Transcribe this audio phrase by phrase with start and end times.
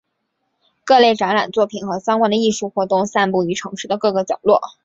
[0.83, 4.59] 各类展览作品和相关的艺术活动散布于城市的各个角落。